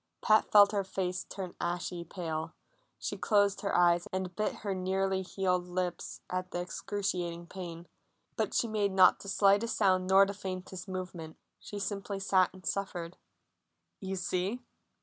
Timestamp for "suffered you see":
12.65-14.61